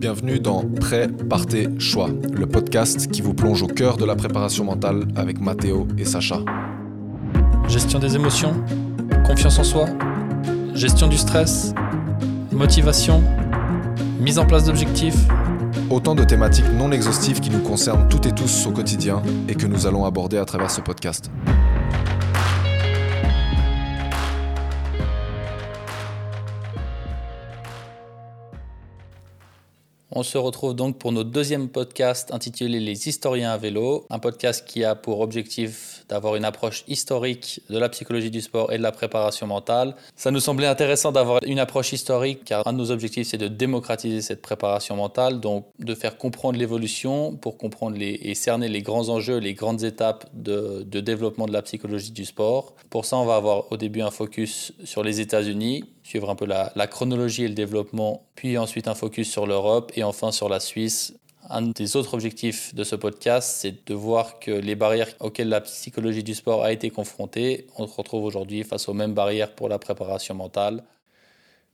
Bienvenue 0.00 0.40
dans 0.40 0.64
Prêt, 0.64 1.08
Partez, 1.28 1.68
Choix, 1.78 2.08
le 2.32 2.46
podcast 2.46 3.10
qui 3.10 3.20
vous 3.20 3.34
plonge 3.34 3.62
au 3.62 3.66
cœur 3.66 3.96
de 3.96 4.04
la 4.04 4.16
préparation 4.16 4.64
mentale 4.64 5.06
avec 5.14 5.40
Mathéo 5.40 5.86
et 5.98 6.04
Sacha. 6.04 6.38
Gestion 7.68 7.98
des 7.98 8.16
émotions, 8.16 8.54
confiance 9.26 9.58
en 9.58 9.64
soi, 9.64 9.86
gestion 10.74 11.06
du 11.06 11.16
stress, 11.16 11.74
motivation, 12.50 13.22
mise 14.20 14.38
en 14.38 14.46
place 14.46 14.64
d'objectifs. 14.64 15.28
Autant 15.90 16.14
de 16.14 16.24
thématiques 16.24 16.72
non 16.76 16.90
exhaustives 16.92 17.40
qui 17.40 17.50
nous 17.50 17.60
concernent 17.60 18.08
toutes 18.08 18.26
et 18.26 18.32
tous 18.32 18.66
au 18.66 18.70
quotidien 18.70 19.22
et 19.48 19.54
que 19.54 19.66
nous 19.66 19.86
allons 19.86 20.04
aborder 20.04 20.38
à 20.38 20.44
travers 20.44 20.70
ce 20.70 20.80
podcast. 20.80 21.30
On 30.12 30.24
se 30.24 30.38
retrouve 30.38 30.74
donc 30.74 30.98
pour 30.98 31.12
notre 31.12 31.30
deuxième 31.30 31.68
podcast 31.68 32.32
intitulé 32.32 32.80
Les 32.80 33.08
historiens 33.08 33.52
à 33.52 33.56
vélo, 33.56 34.06
un 34.10 34.18
podcast 34.18 34.64
qui 34.66 34.82
a 34.82 34.96
pour 34.96 35.20
objectif 35.20 35.89
d'avoir 36.10 36.36
une 36.36 36.44
approche 36.44 36.84
historique 36.88 37.62
de 37.70 37.78
la 37.78 37.88
psychologie 37.88 38.30
du 38.30 38.40
sport 38.40 38.72
et 38.72 38.78
de 38.78 38.82
la 38.82 38.92
préparation 38.92 39.46
mentale. 39.46 39.94
Ça 40.16 40.30
nous 40.30 40.40
semblait 40.40 40.66
intéressant 40.66 41.12
d'avoir 41.12 41.40
une 41.44 41.58
approche 41.58 41.92
historique 41.92 42.44
car 42.44 42.66
un 42.66 42.72
de 42.72 42.78
nos 42.78 42.90
objectifs 42.90 43.28
c'est 43.28 43.38
de 43.38 43.48
démocratiser 43.48 44.20
cette 44.20 44.42
préparation 44.42 44.96
mentale, 44.96 45.40
donc 45.40 45.66
de 45.78 45.94
faire 45.94 46.18
comprendre 46.18 46.58
l'évolution 46.58 47.36
pour 47.36 47.56
comprendre 47.56 47.96
et 48.00 48.34
cerner 48.34 48.68
les 48.68 48.82
grands 48.82 49.08
enjeux, 49.08 49.38
les 49.38 49.54
grandes 49.54 49.84
étapes 49.84 50.28
de 50.34 51.00
développement 51.00 51.46
de 51.46 51.52
la 51.52 51.62
psychologie 51.62 52.12
du 52.12 52.24
sport. 52.24 52.74
Pour 52.90 53.04
ça, 53.04 53.16
on 53.16 53.24
va 53.24 53.36
avoir 53.36 53.70
au 53.70 53.76
début 53.76 54.00
un 54.02 54.10
focus 54.10 54.72
sur 54.84 55.02
les 55.02 55.20
États-Unis, 55.20 55.84
suivre 56.02 56.28
un 56.28 56.34
peu 56.34 56.46
la, 56.46 56.86
chronologie 56.86 57.44
et 57.44 57.48
le 57.48 57.54
développement, 57.54 58.26
puis 58.34 58.58
ensuite 58.58 58.88
un 58.88 58.94
focus 58.94 59.30
sur 59.30 59.46
l'Europe 59.46 59.92
et 59.94 60.02
enfin 60.02 60.32
sur 60.32 60.48
la 60.48 60.60
Suisse. 60.60 61.14
Un 61.48 61.62
des 61.62 61.96
autres 61.96 62.14
objectifs 62.14 62.74
de 62.74 62.84
ce 62.84 62.94
podcast, 62.94 63.56
c'est 63.60 63.88
de 63.88 63.94
voir 63.94 64.38
que 64.38 64.50
les 64.50 64.74
barrières 64.74 65.08
auxquelles 65.20 65.48
la 65.48 65.60
psychologie 65.60 66.22
du 66.22 66.34
sport 66.34 66.64
a 66.64 66.72
été 66.72 66.90
confrontée, 66.90 67.66
on 67.76 67.86
se 67.86 67.96
retrouve 67.96 68.24
aujourd'hui 68.24 68.62
face 68.62 68.88
aux 68.88 68.94
mêmes 68.94 69.14
barrières 69.14 69.54
pour 69.54 69.68
la 69.68 69.78
préparation 69.78 70.34
mentale. 70.34 70.84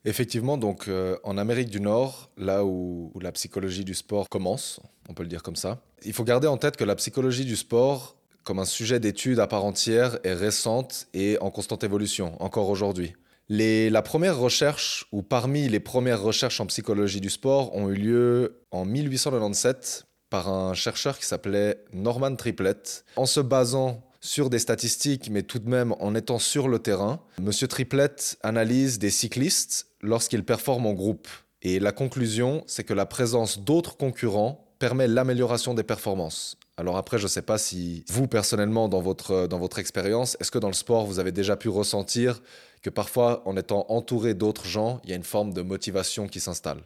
Effectivement, 0.05 0.57
donc 0.57 0.87
euh, 0.87 1.19
en 1.25 1.37
Amérique 1.37 1.69
du 1.69 1.81
Nord, 1.81 2.31
là 2.37 2.65
où, 2.65 3.11
où 3.13 3.21
la 3.21 3.33
psychologie 3.33 3.85
du 3.85 3.95
sport 3.95 4.29
commence, 4.29 4.79
on 5.09 5.15
peut 5.15 5.25
le 5.25 5.29
dire 5.29 5.43
comme 5.43 5.57
ça, 5.57 5.81
il 6.05 6.13
faut 6.13 6.25
garder 6.25 6.47
en 6.47 6.57
tête 6.59 6.77
que 6.77 6.85
la 6.85 6.95
psychologie 6.95 7.45
du 7.45 7.57
sport, 7.57 8.15
comme 8.45 8.61
un 8.61 8.65
sujet 8.65 9.01
d'étude 9.01 9.41
à 9.41 9.49
part 9.49 9.65
entière, 9.65 10.19
est 10.23 10.35
récente 10.35 11.09
et 11.13 11.39
en 11.41 11.51
constante 11.51 11.83
évolution, 11.83 12.41
encore 12.41 12.69
aujourd'hui 12.69 13.15
la 13.49 14.03
première 14.03 14.39
recherche, 14.39 15.07
ou 15.13 15.23
parmi 15.23 15.69
les 15.69 15.81
premières 15.81 16.23
recherches 16.23 16.61
en 16.61 16.67
psychologie 16.67 17.21
du 17.21 17.31
sport, 17.31 17.75
ont 17.75 17.89
eu 17.89 17.95
lieu 17.95 18.63
en 18.71 18.85
1897 18.85 20.07
par 20.31 20.49
un 20.49 20.75
chercheur 20.75 21.19
qui 21.19 21.27
s'appelait 21.27 21.85
Norman 21.93 22.35
Triplett. 22.35 23.05
En 23.17 23.27
se 23.27 23.41
basant 23.41 24.03
sur 24.21 24.51
des 24.51 24.59
statistiques, 24.59 25.31
mais 25.31 25.43
tout 25.43 25.61
de 25.61 25.69
même 25.69 25.95
en 26.01 26.15
étant 26.15 26.39
sur 26.39 26.69
le 26.69 26.81
terrain, 26.81 27.21
M. 27.39 27.53
Triplett 27.69 28.37
analyse 28.43 28.99
des 28.99 29.11
cyclistes 29.11 29.87
lorsqu'ils 30.01 30.45
performent 30.45 30.87
en 30.87 30.95
groupe. 30.95 31.29
Et 31.63 31.79
la 31.79 31.93
conclusion, 31.93 32.65
c'est 32.67 32.85
que 32.85 32.95
la 32.95 33.07
présence 33.07 33.61
d'autres 33.61 33.97
concurrents 33.97 34.67
permet 34.79 35.09
l'amélioration 35.09 35.75
des 35.75 35.85
performances. 35.85 36.59
Alors 36.79 36.97
après, 36.99 37.19
je 37.19 37.25
ne 37.25 37.29
sais 37.29 37.43
pas 37.43 37.57
si 37.57 38.05
vous, 38.09 38.27
personnellement, 38.27 38.89
dans 38.89 39.01
votre, 39.01 39.47
dans 39.47 39.59
votre 39.59 39.79
expérience, 39.79 40.37
est-ce 40.41 40.51
que 40.51 40.59
dans 40.59 40.69
le 40.69 40.75
sport, 40.75 41.07
vous 41.07 41.19
avez 41.19 41.33
déjà 41.33 41.57
pu 41.57 41.69
ressentir 41.69 42.43
que 42.83 42.91
parfois, 42.91 43.43
en 43.47 43.57
étant 43.57 43.87
entouré 43.89 44.35
d'autres 44.35 44.67
gens, 44.67 45.01
il 45.05 45.11
y 45.11 45.13
a 45.13 45.17
une 45.17 45.23
forme 45.23 45.55
de 45.55 45.63
motivation 45.63 46.29
qui 46.29 46.39
s'installe? 46.39 46.83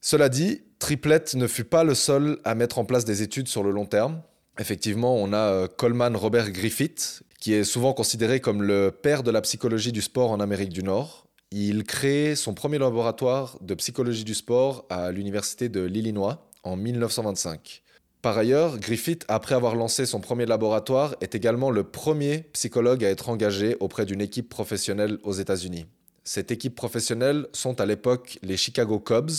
Cela 0.00 0.28
dit, 0.28 0.62
Triplett 0.80 1.34
ne 1.34 1.46
fut 1.46 1.64
pas 1.64 1.84
le 1.84 1.94
seul 1.94 2.40
à 2.42 2.56
mettre 2.56 2.80
en 2.80 2.84
place 2.84 3.04
des 3.04 3.22
études 3.22 3.46
sur 3.46 3.62
le 3.62 3.70
long 3.70 3.86
terme. 3.86 4.20
Effectivement, 4.58 5.14
on 5.14 5.32
a 5.32 5.36
euh, 5.36 5.68
Coleman 5.68 6.16
Robert 6.16 6.50
Griffith, 6.50 7.22
qui 7.38 7.54
est 7.54 7.64
souvent 7.64 7.92
considéré 7.92 8.40
comme 8.40 8.62
le 8.62 8.90
père 8.90 9.22
de 9.22 9.30
la 9.30 9.40
psychologie 9.40 9.92
du 9.92 10.02
sport 10.02 10.32
en 10.32 10.40
Amérique 10.40 10.70
du 10.70 10.82
Nord. 10.82 11.28
Il 11.52 11.84
crée 11.84 12.34
son 12.34 12.54
premier 12.54 12.78
laboratoire 12.78 13.58
de 13.60 13.74
psychologie 13.74 14.24
du 14.24 14.34
sport 14.34 14.84
à 14.90 15.12
l'Université 15.12 15.68
de 15.68 15.82
l'Illinois 15.82 16.48
en 16.64 16.76
1925. 16.76 17.81
Par 18.22 18.38
ailleurs, 18.38 18.78
Griffith, 18.78 19.24
après 19.26 19.56
avoir 19.56 19.74
lancé 19.74 20.06
son 20.06 20.20
premier 20.20 20.46
laboratoire, 20.46 21.16
est 21.20 21.34
également 21.34 21.72
le 21.72 21.82
premier 21.82 22.44
psychologue 22.52 23.04
à 23.04 23.10
être 23.10 23.28
engagé 23.28 23.76
auprès 23.80 24.06
d'une 24.06 24.20
équipe 24.20 24.48
professionnelle 24.48 25.18
aux 25.24 25.32
États-Unis. 25.32 25.86
Cette 26.22 26.52
équipe 26.52 26.76
professionnelle 26.76 27.48
sont 27.52 27.80
à 27.80 27.86
l'époque 27.86 28.38
les 28.44 28.56
Chicago 28.56 29.00
Cubs, 29.00 29.32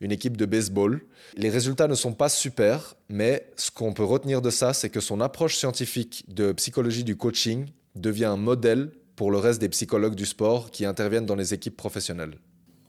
une 0.00 0.12
équipe 0.12 0.36
de 0.36 0.46
baseball. 0.46 1.02
Les 1.36 1.50
résultats 1.50 1.88
ne 1.88 1.96
sont 1.96 2.12
pas 2.12 2.28
super, 2.28 2.94
mais 3.08 3.50
ce 3.56 3.72
qu'on 3.72 3.92
peut 3.92 4.04
retenir 4.04 4.40
de 4.42 4.50
ça, 4.50 4.74
c'est 4.74 4.90
que 4.90 5.00
son 5.00 5.20
approche 5.20 5.56
scientifique 5.56 6.24
de 6.28 6.52
psychologie 6.52 7.02
du 7.02 7.16
coaching 7.16 7.66
devient 7.96 8.26
un 8.26 8.36
modèle 8.36 8.92
pour 9.16 9.32
le 9.32 9.38
reste 9.38 9.60
des 9.60 9.68
psychologues 9.68 10.14
du 10.14 10.24
sport 10.24 10.70
qui 10.70 10.84
interviennent 10.84 11.26
dans 11.26 11.34
les 11.34 11.52
équipes 11.52 11.76
professionnelles. 11.76 12.38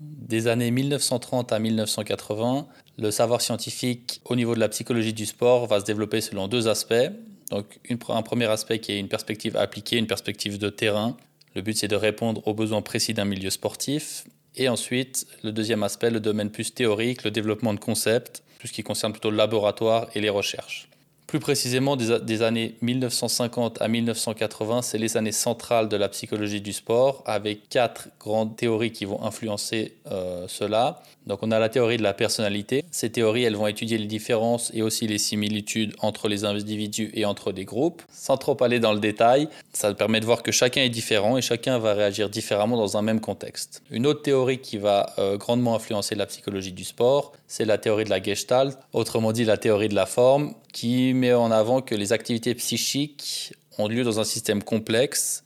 Des 0.01 0.47
années 0.47 0.71
1930 0.71 1.51
à 1.51 1.59
1980, 1.59 2.67
le 3.01 3.09
savoir 3.09 3.41
scientifique 3.41 4.21
au 4.25 4.35
niveau 4.35 4.53
de 4.53 4.59
la 4.59 4.69
psychologie 4.69 5.13
du 5.13 5.25
sport 5.25 5.65
va 5.65 5.79
se 5.79 5.85
développer 5.85 6.21
selon 6.21 6.47
deux 6.47 6.67
aspects. 6.67 7.09
Donc 7.49 7.65
un 7.89 8.21
premier 8.21 8.45
aspect 8.45 8.79
qui 8.79 8.91
est 8.93 8.99
une 8.99 9.09
perspective 9.09 9.57
appliquée, 9.57 9.97
une 9.97 10.07
perspective 10.07 10.59
de 10.59 10.69
terrain. 10.69 11.17
Le 11.55 11.61
but 11.63 11.75
c'est 11.75 11.87
de 11.87 11.95
répondre 11.95 12.47
aux 12.47 12.53
besoins 12.53 12.83
précis 12.83 13.13
d'un 13.13 13.25
milieu 13.25 13.49
sportif. 13.49 14.25
Et 14.55 14.69
ensuite, 14.69 15.25
le 15.43 15.51
deuxième 15.51 15.81
aspect, 15.81 16.11
le 16.11 16.19
domaine 16.19 16.51
plus 16.51 16.73
théorique, 16.73 17.23
le 17.23 17.31
développement 17.31 17.73
de 17.73 17.79
concepts, 17.79 18.43
tout 18.59 18.67
ce 18.67 18.73
qui 18.73 18.83
concerne 18.83 19.13
plutôt 19.13 19.31
le 19.31 19.37
laboratoire 19.37 20.07
et 20.13 20.21
les 20.21 20.29
recherches. 20.29 20.90
Plus 21.31 21.39
précisément, 21.39 21.95
des, 21.95 22.41
années 22.41 22.75
1950 22.81 23.81
à 23.81 23.87
1980, 23.87 24.81
c'est 24.81 24.97
les 24.97 25.15
années 25.15 25.31
centrales 25.31 25.87
de 25.87 25.95
la 25.95 26.09
psychologie 26.09 26.59
du 26.59 26.73
sport, 26.73 27.23
avec 27.25 27.69
quatre 27.69 28.09
grandes 28.19 28.57
théories 28.57 28.91
qui 28.91 29.05
vont 29.05 29.23
influencer 29.23 29.95
euh, 30.11 30.43
cela. 30.49 31.01
Donc 31.27 31.39
on 31.41 31.51
a 31.51 31.59
la 31.59 31.69
théorie 31.69 31.95
de 31.95 32.03
la 32.03 32.13
personnalité. 32.13 32.83
Ces 32.91 33.11
théories, 33.11 33.43
elles 33.43 33.55
vont 33.55 33.67
étudier 33.67 33.97
les 33.97 34.07
différences 34.07 34.71
et 34.73 34.81
aussi 34.81 35.07
les 35.07 35.19
similitudes 35.19 35.95
entre 35.99 36.27
les 36.27 36.43
individus 36.43 37.11
et 37.13 37.23
entre 37.23 37.53
des 37.53 37.63
groupes. 37.63 38.01
Sans 38.11 38.35
trop 38.35 38.61
aller 38.61 38.81
dans 38.81 38.91
le 38.91 38.99
détail, 38.99 39.47
ça 39.71 39.93
permet 39.93 40.19
de 40.19 40.25
voir 40.25 40.43
que 40.43 40.51
chacun 40.51 40.81
est 40.81 40.89
différent 40.89 41.37
et 41.37 41.41
chacun 41.41 41.77
va 41.77 41.93
réagir 41.93 42.29
différemment 42.29 42.75
dans 42.75 42.97
un 42.97 43.03
même 43.03 43.21
contexte. 43.21 43.83
Une 43.89 44.05
autre 44.05 44.21
théorie 44.21 44.59
qui 44.59 44.77
va 44.77 45.13
euh, 45.17 45.37
grandement 45.37 45.75
influencer 45.75 46.15
la 46.15 46.25
psychologie 46.25 46.73
du 46.73 46.83
sport, 46.83 47.31
c'est 47.47 47.65
la 47.65 47.77
théorie 47.77 48.03
de 48.03 48.09
la 48.09 48.21
Gestalt, 48.21 48.77
autrement 48.91 49.31
dit 49.31 49.45
la 49.45 49.57
théorie 49.57 49.89
de 49.89 49.95
la 49.95 50.05
forme, 50.05 50.53
qui 50.71 51.13
met 51.13 51.33
en 51.33 51.51
avant 51.51 51.81
que 51.81 51.95
les 51.95 52.13
activités 52.13 52.55
psychiques 52.55 53.53
ont 53.77 53.87
lieu 53.87 54.03
dans 54.03 54.19
un 54.19 54.23
système 54.23 54.63
complexe 54.63 55.43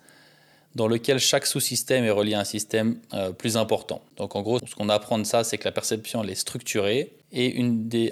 dans 0.75 0.88
lequel 0.88 1.19
chaque 1.19 1.46
sous-système 1.46 2.03
est 2.03 2.12
relié 2.12 2.34
à 2.34 2.41
un 2.41 2.46
système 2.46 3.00
euh, 3.13 3.31
plus 3.31 3.56
important. 3.56 4.02
Donc 4.18 4.36
en 4.36 4.41
gros, 4.41 4.59
ce 4.59 4.75
qu'on 4.75 4.90
apprend 4.90 5.18
de 5.18 5.24
ça, 5.24 5.46
c'est 5.46 5.58
que 5.58 5.63
la 5.63 5.72
perception 5.72 6.22
elle 6.22 6.30
est 6.30 6.36
structurée. 6.36 7.13
Et 7.38 7.62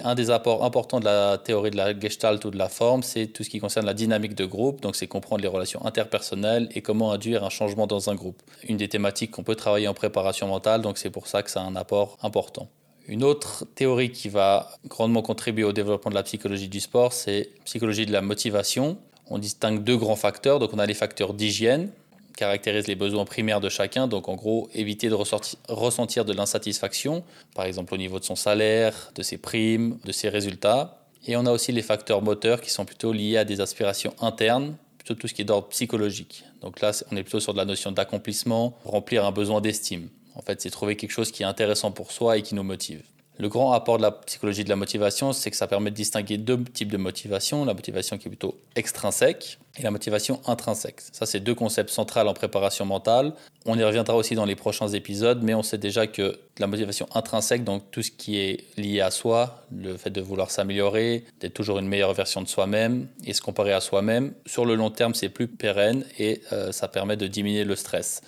un 0.02 0.14
des 0.14 0.30
apports 0.30 0.64
importants 0.64 1.00
de 1.00 1.06
la 1.06 1.38
théorie 1.38 1.70
de 1.70 1.76
la 1.76 1.98
gestalt 1.98 2.44
ou 2.44 2.50
de 2.50 2.58
la 2.58 2.68
forme, 2.68 3.02
c'est 3.02 3.26
tout 3.26 3.42
ce 3.42 3.48
qui 3.48 3.58
concerne 3.58 3.86
la 3.86 3.94
dynamique 3.94 4.34
de 4.34 4.44
groupe. 4.44 4.82
Donc 4.82 4.96
c'est 4.96 5.06
comprendre 5.06 5.40
les 5.40 5.48
relations 5.48 5.84
interpersonnelles 5.86 6.68
et 6.74 6.82
comment 6.82 7.12
induire 7.12 7.42
un 7.44 7.48
changement 7.48 7.86
dans 7.86 8.10
un 8.10 8.14
groupe. 8.14 8.42
Une 8.68 8.76
des 8.76 8.88
thématiques 8.88 9.30
qu'on 9.30 9.42
peut 9.42 9.54
travailler 9.54 9.88
en 9.88 9.94
préparation 9.94 10.48
mentale, 10.48 10.82
donc 10.82 10.98
c'est 10.98 11.10
pour 11.10 11.26
ça 11.26 11.42
que 11.42 11.50
ça 11.50 11.60
a 11.60 11.64
un 11.64 11.76
apport 11.76 12.18
important. 12.22 12.68
Une 13.06 13.22
autre 13.22 13.66
théorie 13.74 14.10
qui 14.10 14.30
va 14.30 14.70
grandement 14.86 15.20
contribuer 15.20 15.64
au 15.64 15.72
développement 15.72 16.10
de 16.10 16.14
la 16.14 16.22
psychologie 16.22 16.68
du 16.68 16.80
sport, 16.80 17.12
c'est 17.12 17.50
psychologie 17.64 18.06
de 18.06 18.12
la 18.12 18.22
motivation. 18.22 18.96
On 19.28 19.38
distingue 19.38 19.84
deux 19.84 19.96
grands 19.96 20.16
facteurs. 20.16 20.58
Donc 20.58 20.72
on 20.72 20.78
a 20.78 20.86
les 20.86 20.94
facteurs 20.94 21.34
d'hygiène, 21.34 21.90
caractérise 22.34 22.86
les 22.86 22.94
besoins 22.94 23.26
primaires 23.26 23.60
de 23.60 23.68
chacun, 23.68 24.06
donc 24.08 24.28
en 24.28 24.34
gros 24.36 24.70
éviter 24.74 25.10
de 25.10 25.14
ressentir 25.14 26.24
de 26.24 26.32
l'insatisfaction, 26.32 27.24
par 27.54 27.66
exemple 27.66 27.92
au 27.92 27.98
niveau 27.98 28.18
de 28.18 28.24
son 28.24 28.36
salaire, 28.36 29.12
de 29.14 29.22
ses 29.22 29.36
primes, 29.36 29.98
de 30.04 30.12
ses 30.12 30.30
résultats. 30.30 31.04
Et 31.26 31.36
on 31.36 31.44
a 31.44 31.52
aussi 31.52 31.72
les 31.72 31.82
facteurs 31.82 32.22
moteurs 32.22 32.62
qui 32.62 32.70
sont 32.70 32.86
plutôt 32.86 33.12
liés 33.12 33.36
à 33.36 33.44
des 33.44 33.60
aspirations 33.60 34.14
internes, 34.20 34.76
plutôt 34.96 35.14
tout 35.14 35.28
ce 35.28 35.34
qui 35.34 35.42
est 35.42 35.44
d'ordre 35.44 35.68
psychologique. 35.68 36.44
Donc 36.62 36.80
là, 36.80 36.92
on 37.12 37.16
est 37.16 37.22
plutôt 37.22 37.40
sur 37.40 37.52
de 37.52 37.58
la 37.58 37.66
notion 37.66 37.92
d'accomplissement, 37.92 38.74
remplir 38.84 39.26
un 39.26 39.32
besoin 39.32 39.60
d'estime. 39.60 40.08
En 40.34 40.42
fait, 40.42 40.60
c'est 40.60 40.70
trouver 40.70 40.96
quelque 40.96 41.12
chose 41.12 41.30
qui 41.30 41.42
est 41.42 41.46
intéressant 41.46 41.92
pour 41.92 42.12
soi 42.12 42.38
et 42.38 42.42
qui 42.42 42.54
nous 42.54 42.62
motive. 42.62 43.02
Le 43.36 43.48
grand 43.48 43.72
apport 43.72 43.96
de 43.96 44.02
la 44.02 44.12
psychologie 44.12 44.62
de 44.62 44.68
la 44.68 44.76
motivation, 44.76 45.32
c'est 45.32 45.50
que 45.50 45.56
ça 45.56 45.66
permet 45.66 45.90
de 45.90 45.96
distinguer 45.96 46.38
deux 46.38 46.62
types 46.62 46.92
de 46.92 46.96
motivation. 46.96 47.64
La 47.64 47.74
motivation 47.74 48.16
qui 48.16 48.28
est 48.28 48.30
plutôt 48.30 48.56
extrinsèque 48.76 49.58
et 49.76 49.82
la 49.82 49.90
motivation 49.90 50.40
intrinsèque. 50.46 51.00
Ça, 51.10 51.26
c'est 51.26 51.40
deux 51.40 51.56
concepts 51.56 51.90
centraux 51.90 52.20
en 52.20 52.32
préparation 52.32 52.84
mentale. 52.84 53.32
On 53.66 53.76
y 53.76 53.82
reviendra 53.82 54.14
aussi 54.14 54.36
dans 54.36 54.44
les 54.44 54.54
prochains 54.54 54.86
épisodes, 54.86 55.42
mais 55.42 55.52
on 55.52 55.64
sait 55.64 55.78
déjà 55.78 56.06
que 56.06 56.38
la 56.58 56.68
motivation 56.68 57.08
intrinsèque, 57.12 57.64
donc 57.64 57.90
tout 57.90 58.02
ce 58.02 58.12
qui 58.12 58.38
est 58.38 58.64
lié 58.76 59.00
à 59.00 59.10
soi, 59.10 59.66
le 59.76 59.96
fait 59.96 60.10
de 60.10 60.20
vouloir 60.20 60.52
s'améliorer, 60.52 61.24
d'être 61.40 61.54
toujours 61.54 61.80
une 61.80 61.88
meilleure 61.88 62.14
version 62.14 62.40
de 62.40 62.46
soi-même 62.46 63.08
et 63.24 63.32
se 63.32 63.42
comparer 63.42 63.72
à 63.72 63.80
soi-même, 63.80 64.32
sur 64.46 64.64
le 64.64 64.76
long 64.76 64.90
terme, 64.90 65.14
c'est 65.14 65.28
plus 65.28 65.48
pérenne 65.48 66.04
et 66.20 66.40
euh, 66.52 66.70
ça 66.70 66.86
permet 66.86 67.16
de 67.16 67.26
diminuer 67.26 67.64
le 67.64 67.74
stress. 67.74 68.22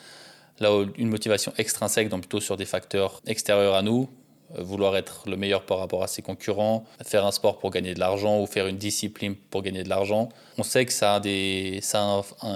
Là 0.61 0.70
une 0.97 1.08
motivation 1.08 1.53
extrinsèque, 1.58 2.08
donc 2.08 2.23
plutôt 2.23 2.41
sur 2.41 2.56
des 2.56 2.64
facteurs 2.64 3.20
extérieurs 3.26 3.75
à 3.75 3.82
nous, 3.82 4.08
euh, 4.55 4.62
vouloir 4.62 4.97
être 4.97 5.23
le 5.26 5.37
meilleur 5.37 5.64
par 5.67 5.79
rapport 5.79 6.03
à 6.03 6.06
ses 6.06 6.23
concurrents, 6.23 6.85
faire 7.05 7.26
un 7.26 7.32
sport 7.32 7.58
pour 7.58 7.70
gagner 7.70 7.94
de 7.94 8.00
l'argent 8.00 8.41
ou 8.41 8.47
faire 8.47 8.67
une 8.67 8.76
discipline 8.76 9.35
pour 9.35 9.62
gagner 9.62 9.82
de 9.82 9.88
l'argent, 9.88 10.29
on 10.58 10.62
sait 10.62 10.87
que 10.87 10.93
ça 10.93 11.17
a, 11.17 11.20
des, 11.20 11.81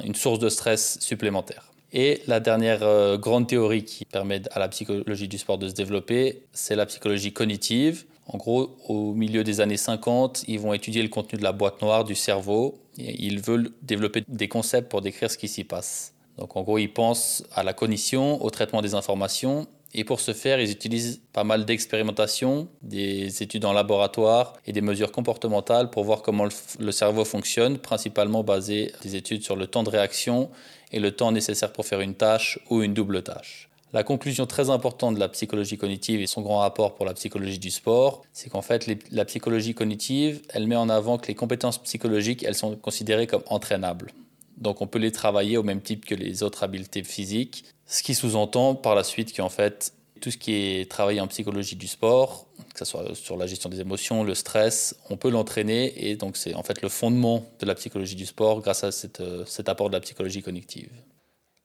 une 0.05 0.15
source 0.15 0.39
de 0.39 0.49
stress 0.49 0.99
supplémentaire. 1.01 1.71
Et 1.93 2.23
la 2.29 2.39
dernière 2.39 2.83
euh, 2.83 3.19
grande 3.19 3.49
théorie 3.49 3.85
qui 3.85 4.05
permet 4.05 4.43
à 4.53 4.61
la 4.61 4.69
psychologie 4.69 5.27
du 5.27 5.39
sport 5.39 5.59
de 5.59 5.69
se 5.69 5.75
développer, 5.75 6.45
c'est 6.53 6.77
la 6.77 6.87
psychologie 6.87 7.33
cognitive. 7.33 8.05
En 8.29 8.39
gros, 8.39 8.77
au 8.87 9.13
milieu 9.13 9.43
des 9.43 9.61
années 9.61 9.77
50, 9.77 10.45
ils 10.47 10.61
vont 10.61 10.73
étudier 10.73 11.03
le 11.03 11.09
contenu 11.09 11.37
de 11.37 11.43
la 11.43 11.51
boîte 11.51 11.83
noire 11.83 12.05
du 12.05 12.15
cerveau 12.15 12.79
et 12.97 13.25
ils 13.25 13.41
veulent 13.41 13.71
développer 13.83 14.23
des 14.29 14.47
concepts 14.47 14.89
pour 14.89 15.01
décrire 15.01 15.29
ce 15.29 15.37
qui 15.37 15.49
s'y 15.49 15.65
passe. 15.65 16.15
Donc 16.41 16.57
en 16.57 16.63
gros, 16.63 16.79
ils 16.79 16.93
pensent 16.93 17.45
à 17.55 17.63
la 17.63 17.75
cognition, 17.75 18.43
au 18.43 18.51
traitement 18.51 18.83
des 18.83 18.95
informations 18.95 19.69
et 19.93 20.05
pour 20.05 20.21
ce 20.21 20.33
faire, 20.33 20.61
ils 20.61 20.71
utilisent 20.71 21.21
pas 21.33 21.43
mal 21.43 21.65
d'expérimentations, 21.65 22.69
des 22.83 23.43
études 23.43 23.65
en 23.65 23.73
laboratoire 23.73 24.55
et 24.67 24.73
des 24.73 24.83
mesures 24.83 25.11
comportementales 25.11 25.91
pour 25.91 26.05
voir 26.05 26.23
comment 26.23 26.47
le 26.79 26.93
cerveau 26.93 27.25
fonctionne, 27.25 27.79
principalement 27.79 28.45
basées 28.45 28.93
des 29.03 29.17
études 29.17 29.43
sur 29.43 29.57
le 29.57 29.67
temps 29.67 29.83
de 29.83 29.91
réaction 29.91 30.49
et 30.93 31.01
le 31.01 31.11
temps 31.11 31.33
nécessaire 31.33 31.73
pour 31.73 31.87
faire 31.87 32.01
une 32.01 32.15
tâche 32.15 32.61
ou 32.71 32.83
une 32.83 32.95
double 32.95 33.23
tâche. 33.23 33.69
La 33.93 34.05
conclusion 34.05 34.47
très 34.47 34.71
importante 34.71 35.17
de 35.17 35.21
la 35.21 35.29
psychologie 35.29 35.77
cognitive 35.77 36.21
et 36.21 36.29
son 36.29 36.43
grand 36.43 36.59
rapport 36.59 36.95
pour 36.95 37.05
la 37.05 37.15
psychologie 37.15 37.59
du 37.59 37.73
sport, 37.73 38.23
c'est 38.33 38.49
qu'en 38.49 38.63
fait, 38.63 38.89
la 39.11 39.25
psychologie 39.25 39.75
cognitive, 39.75 40.43
elle 40.51 40.69
met 40.69 40.77
en 40.77 40.89
avant 40.89 41.19
que 41.19 41.27
les 41.27 41.35
compétences 41.35 41.79
psychologiques, 41.79 42.45
elles 42.45 42.55
sont 42.55 42.77
considérées 42.77 43.27
comme 43.27 43.43
entraînables. 43.47 44.13
Donc 44.61 44.83
on 44.83 44.87
peut 44.87 44.99
les 44.99 45.13
travailler 45.13 45.57
au 45.57 45.63
même 45.63 45.81
type 45.81 46.05
que 46.05 46.15
les 46.15 46.43
autres 46.43 46.63
habiletés 46.63 47.03
physiques, 47.03 47.65
ce 47.87 48.03
qui 48.03 48.15
sous-entend 48.15 48.75
par 48.75 48.95
la 48.95 49.05
suite 49.05 49.35
qu'en 49.35 49.49
fait, 49.49 49.95
tout 50.21 50.31
ce 50.31 50.37
qui 50.37 50.53
est 50.53 50.91
travaillé 50.91 51.21
en 51.21 51.27
psychologie 51.27 51.77
du 51.77 51.89
sport, 51.89 52.47
que 52.75 52.79
ce 52.79 52.85
soit 52.85 53.15
sur 53.15 53.37
la 53.37 53.47
gestion 53.47 53.71
des 53.71 53.81
émotions, 53.81 54.23
le 54.23 54.35
stress, 54.35 54.97
on 55.09 55.17
peut 55.17 55.31
l'entraîner 55.31 56.09
et 56.09 56.17
donc 56.17 56.37
c'est 56.37 56.55
en 56.55 56.63
fait 56.63 56.83
le 56.83 56.89
fondement 56.89 57.47
de 57.59 57.67
la 57.67 57.75
psychologie 57.75 58.17
du 58.17 58.27
sport 58.27 58.61
grâce 58.61 58.85
à 58.85 58.91
euh, 59.21 59.45
cet 59.47 59.69
apport 59.69 59.89
de 59.89 59.95
la 59.95 60.01
psychologie 60.01 60.43
cognitive. 60.43 60.91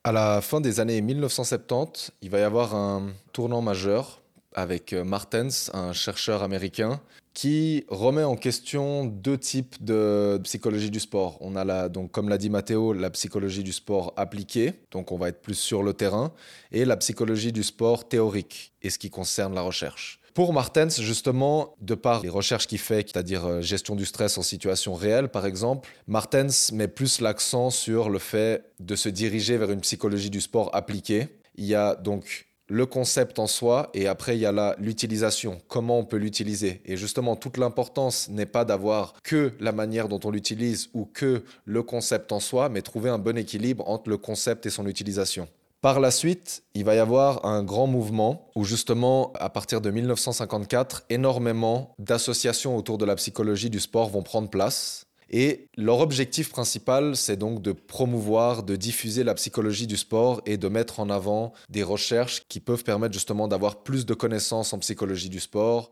À 0.04 0.12
la 0.12 0.40
fin 0.40 0.60
des 0.60 0.80
années 0.80 1.00
1970, 1.00 2.12
il 2.22 2.30
va 2.30 2.38
y 2.38 2.42
avoir 2.42 2.74
un 2.74 3.12
tournant 3.32 3.60
majeur 3.60 4.22
avec 4.54 4.92
euh, 4.92 5.04
Martens, 5.04 5.70
un 5.74 5.92
chercheur 5.92 6.42
américain, 6.42 7.00
qui 7.36 7.84
remet 7.88 8.24
en 8.24 8.34
question 8.34 9.04
deux 9.04 9.36
types 9.36 9.84
de 9.84 10.40
psychologie 10.42 10.90
du 10.90 11.00
sport. 11.00 11.36
On 11.42 11.54
a 11.54 11.90
donc 11.90 12.10
comme 12.10 12.30
l'a 12.30 12.38
dit 12.38 12.48
Matteo, 12.48 12.94
la 12.94 13.10
psychologie 13.10 13.62
du 13.62 13.74
sport 13.74 14.14
appliquée, 14.16 14.72
donc 14.90 15.12
on 15.12 15.18
va 15.18 15.28
être 15.28 15.42
plus 15.42 15.54
sur 15.54 15.82
le 15.82 15.92
terrain, 15.92 16.32
et 16.72 16.86
la 16.86 16.96
psychologie 16.96 17.52
du 17.52 17.62
sport 17.62 18.08
théorique, 18.08 18.72
et 18.80 18.88
ce 18.88 18.98
qui 18.98 19.10
concerne 19.10 19.54
la 19.54 19.60
recherche. 19.60 20.18
Pour 20.32 20.54
Martens, 20.54 21.02
justement, 21.02 21.74
de 21.82 21.94
par 21.94 22.22
les 22.22 22.30
recherches 22.30 22.66
qu'il 22.66 22.78
fait, 22.78 23.06
c'est-à-dire 23.06 23.44
euh, 23.44 23.60
gestion 23.60 23.96
du 23.96 24.06
stress 24.06 24.38
en 24.38 24.42
situation 24.42 24.94
réelle, 24.94 25.28
par 25.28 25.44
exemple, 25.44 25.90
Martens 26.06 26.72
met 26.72 26.88
plus 26.88 27.20
l'accent 27.20 27.68
sur 27.68 28.08
le 28.08 28.18
fait 28.18 28.64
de 28.80 28.96
se 28.96 29.10
diriger 29.10 29.58
vers 29.58 29.70
une 29.70 29.82
psychologie 29.82 30.30
du 30.30 30.40
sport 30.40 30.70
appliquée. 30.74 31.28
Il 31.56 31.66
y 31.66 31.74
a 31.74 31.96
donc 31.96 32.46
le 32.68 32.86
concept 32.86 33.38
en 33.38 33.46
soi 33.46 33.90
et 33.94 34.06
après 34.06 34.36
il 34.36 34.40
y 34.40 34.46
a 34.46 34.76
l'utilisation, 34.78 35.60
comment 35.68 35.98
on 35.98 36.04
peut 36.04 36.16
l'utiliser? 36.16 36.80
Et 36.84 36.96
justement, 36.96 37.36
toute 37.36 37.58
l'importance 37.58 38.28
n'est 38.28 38.46
pas 38.46 38.64
d'avoir 38.64 39.14
que 39.22 39.52
la 39.60 39.72
manière 39.72 40.08
dont 40.08 40.20
on 40.24 40.30
l'utilise 40.30 40.88
ou 40.94 41.04
que 41.04 41.42
le 41.64 41.82
concept 41.82 42.32
en 42.32 42.40
soi, 42.40 42.68
mais 42.68 42.82
trouver 42.82 43.10
un 43.10 43.18
bon 43.18 43.36
équilibre 43.36 43.88
entre 43.88 44.10
le 44.10 44.16
concept 44.16 44.66
et 44.66 44.70
son 44.70 44.86
utilisation. 44.86 45.48
Par 45.82 46.00
la 46.00 46.10
suite, 46.10 46.64
il 46.74 46.84
va 46.84 46.94
y 46.94 46.98
avoir 46.98 47.44
un 47.44 47.62
grand 47.62 47.86
mouvement 47.86 48.50
où 48.56 48.64
justement, 48.64 49.32
à 49.38 49.50
partir 49.50 49.80
de 49.80 49.90
1954, 49.90 51.04
énormément 51.10 51.94
d'associations 51.98 52.76
autour 52.76 52.98
de 52.98 53.04
la 53.04 53.14
psychologie 53.14 53.70
du 53.70 53.78
sport 53.78 54.08
vont 54.08 54.22
prendre 54.22 54.48
place. 54.48 55.05
Et 55.30 55.68
leur 55.76 56.00
objectif 56.00 56.50
principal, 56.50 57.16
c'est 57.16 57.36
donc 57.36 57.60
de 57.60 57.72
promouvoir, 57.72 58.62
de 58.62 58.76
diffuser 58.76 59.24
la 59.24 59.34
psychologie 59.34 59.86
du 59.86 59.96
sport 59.96 60.40
et 60.46 60.56
de 60.56 60.68
mettre 60.68 61.00
en 61.00 61.10
avant 61.10 61.52
des 61.68 61.82
recherches 61.82 62.42
qui 62.48 62.60
peuvent 62.60 62.84
permettre 62.84 63.14
justement 63.14 63.48
d'avoir 63.48 63.82
plus 63.82 64.06
de 64.06 64.14
connaissances 64.14 64.72
en 64.72 64.78
psychologie 64.78 65.28
du 65.28 65.40
sport. 65.40 65.90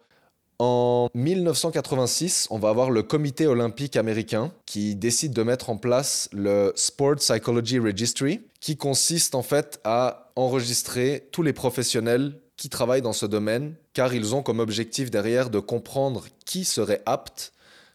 En 0.60 1.08
1986, 1.14 2.46
on 2.50 2.60
va 2.60 2.68
avoir 2.68 2.90
le 2.92 3.02
comité 3.02 3.48
olympique 3.48 3.96
américain 3.96 4.52
qui 4.66 4.94
décide 4.94 5.32
de 5.32 5.42
mettre 5.42 5.68
en 5.68 5.76
place 5.76 6.28
le 6.32 6.72
Sport 6.76 7.16
Psychology 7.16 7.80
Registry, 7.80 8.40
qui 8.60 8.76
consiste 8.76 9.34
en 9.34 9.42
fait 9.42 9.80
à 9.82 10.30
enregistrer 10.36 11.28
tous 11.32 11.42
les 11.42 11.52
professionnels 11.52 12.40
qui 12.56 12.68
travaillent 12.68 13.02
dans 13.02 13.12
ce 13.12 13.26
domaine, 13.26 13.74
car 13.94 14.14
ils 14.14 14.32
ont 14.32 14.44
comme 14.44 14.60
objectif 14.60 15.10
derrière 15.10 15.50
de 15.50 15.58
comprendre 15.58 16.26
qui 16.46 16.64
serait 16.64 17.02
apte 17.04 17.52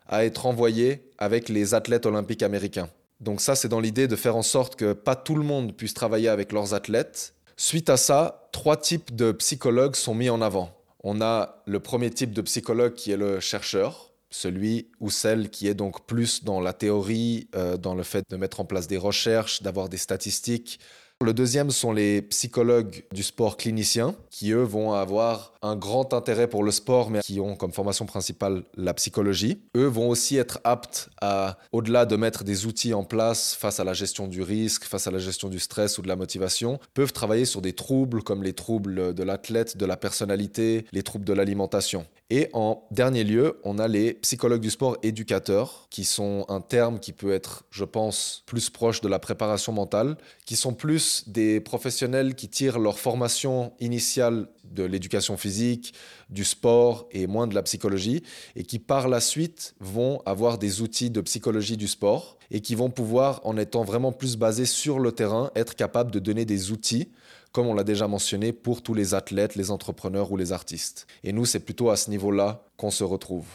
à 0.10 0.26
être 0.26 0.46
envoyé 0.46 1.10
avec 1.18 1.48
les 1.48 1.74
athlètes 1.74 2.06
olympiques 2.06 2.44
américains. 2.44 2.90
Donc 3.22 3.42
ça, 3.42 3.56
c'est 3.56 3.70
dans 3.70 3.80
l'idée 3.80 4.08
de 4.08 4.16
faire 4.16 4.36
en 4.36 4.42
sorte 4.42 4.76
que 4.76 4.94
pas 4.94 5.16
tout 5.16 5.36
le 5.36 5.44
monde 5.44 5.76
puisse 5.76 5.94
travailler 5.94 6.28
avec 6.28 6.52
leurs 6.52 6.74
athlètes. 6.74 7.36
Suite 7.56 7.90
à 7.90 7.98
ça, 7.98 8.50
trois 8.52 8.78
types 8.78 9.16
de 9.16 9.32
psychologues 9.34 9.96
sont 9.96 10.16
mis 10.16 10.30
en 10.30 10.42
avant. 10.42 10.72
On 11.04 11.22
a 11.22 11.62
le 11.66 11.80
premier 11.80 12.10
type 12.10 12.34
de 12.34 12.42
psychologue 12.42 12.94
qui 12.94 13.12
est 13.12 13.18
le 13.18 13.40
chercheur, 13.40 14.12
celui 14.30 14.92
ou 15.00 15.10
celle 15.10 15.50
qui 15.50 15.68
est 15.68 15.74
donc 15.74 16.06
plus 16.06 16.44
dans 16.44 16.60
la 16.60 16.74
théorie, 16.74 17.50
euh, 17.56 17.78
dans 17.78 17.96
le 17.96 18.04
fait 18.04 18.24
de 18.30 18.38
mettre 18.38 18.60
en 18.60 18.66
place 18.66 18.88
des 18.88 18.98
recherches, 18.98 19.62
d'avoir 19.62 19.90
des 19.90 19.98
statistiques, 19.98 20.80
le 21.22 21.34
deuxième 21.34 21.70
sont 21.70 21.92
les 21.92 22.22
psychologues 22.22 23.04
du 23.12 23.24
sport 23.24 23.58
cliniciens, 23.58 24.16
qui 24.30 24.52
eux 24.52 24.64
vont 24.64 24.94
avoir 24.94 25.54
un 25.62 25.76
grand 25.76 26.14
intérêt 26.14 26.48
pour 26.48 26.64
le 26.64 26.72
sport, 26.72 27.10
mais 27.10 27.20
qui 27.22 27.40
ont 27.40 27.56
comme 27.56 27.74
formation 27.74 28.06
principale 28.06 28.64
la 28.76 28.94
psychologie. 28.94 29.62
Eux 29.76 29.88
vont 29.88 30.10
aussi 30.10 30.38
être 30.38 30.60
aptes 30.64 31.10
à, 31.22 31.58
au-delà 31.72 32.06
de 32.06 32.16
mettre 32.16 32.44
des 32.44 32.66
outils 32.66 32.94
en 32.94 33.04
place 33.04 33.56
face 33.56 33.80
à 33.80 33.84
la 33.84 33.94
gestion 33.94 34.28
du 34.28 34.42
risque, 34.42 34.84
face 34.84 35.08
à 35.08 35.12
la 35.12 35.20
gestion 35.20 35.50
du 35.50 35.60
stress 35.60 35.98
ou 35.98 36.02
de 36.02 36.08
la 36.08 36.16
motivation, 36.16 36.80
peuvent 36.94 37.14
travailler 37.14 37.46
sur 37.46 37.62
des 37.62 37.74
troubles 37.74 38.24
comme 38.24 38.44
les 38.44 38.54
troubles 38.54 39.14
de 39.14 39.24
l'athlète, 39.24 39.78
de 39.78 39.86
la 39.86 39.98
personnalité, 39.98 40.86
les 40.92 41.04
troubles 41.04 41.26
de 41.26 41.34
l'alimentation. 41.34 42.06
Et 42.32 42.50
en 42.54 42.84
dernier 42.92 43.24
lieu, 43.24 43.60
on 43.64 43.80
a 43.80 43.88
les 43.88 44.14
psychologues 44.14 44.62
du 44.62 44.70
sport 44.70 44.98
éducateurs, 45.02 45.88
qui 45.90 46.06
sont 46.06 46.46
un 46.48 46.62
terme 46.62 47.00
qui 47.00 47.12
peut 47.12 47.34
être, 47.34 47.64
je 47.72 47.84
pense, 47.84 48.44
plus 48.46 48.70
proche 48.70 49.02
de 49.02 49.08
la 49.08 49.18
préparation 49.18 49.74
mentale, 49.74 50.16
qui 50.46 50.56
sont 50.56 50.74
plus 50.74 51.28
des 51.28 51.60
professionnels 51.60 52.36
qui 52.36 52.48
tirent 52.48 52.78
leur 52.78 53.00
formation 53.00 53.74
initiale 53.80 54.48
de 54.72 54.84
l'éducation 54.84 55.38
physique, 55.38 55.94
du 56.30 56.44
sport 56.44 57.08
et 57.12 57.28
moins 57.28 57.48
de 57.48 57.56
la 57.56 57.64
psychologie, 57.64 58.24
et 58.56 58.64
qui 58.64 58.80
par 58.80 59.08
la 59.08 59.20
suite 59.20 59.76
vont 59.80 60.22
avoir 60.26 60.58
des 60.58 60.82
outils 60.82 61.10
de 61.10 61.22
psychologie 61.22 61.78
du 61.78 61.88
sport 61.88 62.38
et 62.52 62.62
qui 62.62 62.76
vont 62.76 62.90
pouvoir, 62.90 63.42
en 63.44 63.58
étant 63.58 63.84
vraiment 63.84 64.12
plus 64.12 64.36
basés 64.38 64.66
sur 64.66 65.00
le 65.00 65.12
terrain, 65.12 65.52
être 65.56 65.76
capables 65.76 66.12
de 66.12 66.20
donner 66.20 66.46
des 66.46 66.72
outils 66.72 67.10
comme 67.52 67.68
on 67.68 67.74
l'a 67.74 67.84
déjà 67.84 68.08
mentionné, 68.08 68.54
pour 68.54 68.82
tous 68.82 68.94
les 68.94 69.14
athlètes, 69.14 69.56
les 69.56 69.72
entrepreneurs 69.72 70.32
ou 70.32 70.38
les 70.38 70.52
artistes. 70.52 71.08
Et 71.24 71.34
nous, 71.34 71.46
c'est 71.46 71.60
plutôt 71.60 71.90
à 71.90 71.98
ce 71.98 72.10
niveau-là 72.10 72.64
qu'on 72.78 72.92
se 72.92 73.04
retrouve. 73.04 73.48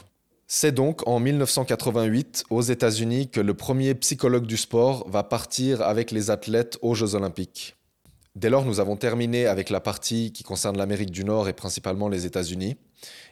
C'est 0.46 0.72
donc 0.72 1.06
en 1.08 1.20
1988 1.20 2.44
aux 2.50 2.60
États-Unis 2.60 3.28
que 3.30 3.40
le 3.40 3.54
premier 3.54 3.94
psychologue 3.94 4.46
du 4.46 4.56
sport 4.56 5.08
va 5.08 5.22
partir 5.22 5.80
avec 5.82 6.10
les 6.10 6.30
athlètes 6.30 6.78
aux 6.82 6.94
Jeux 6.94 7.14
olympiques. 7.14 7.76
Dès 8.36 8.50
lors, 8.50 8.64
nous 8.64 8.80
avons 8.80 8.96
terminé 8.96 9.46
avec 9.46 9.70
la 9.70 9.80
partie 9.80 10.32
qui 10.32 10.42
concerne 10.42 10.76
l'Amérique 10.76 11.12
du 11.12 11.24
Nord 11.24 11.48
et 11.48 11.52
principalement 11.52 12.08
les 12.08 12.26
États-Unis, 12.26 12.76